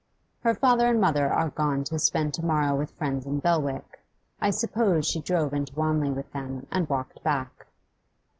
'Her 0.39 0.55
father 0.55 0.87
and 0.87 0.99
mother 0.99 1.31
are 1.31 1.51
gone 1.51 1.83
to 1.83 1.99
spend 1.99 2.33
to 2.33 2.43
morrow 2.43 2.75
with 2.75 2.89
friends 2.89 3.27
in 3.27 3.37
Belwick; 3.39 3.99
I 4.41 4.49
suppose 4.49 5.05
she 5.05 5.21
drove 5.21 5.53
into 5.53 5.75
Wanley 5.75 6.09
with 6.09 6.31
them, 6.33 6.65
and 6.71 6.89
walked 6.89 7.21
back. 7.21 7.67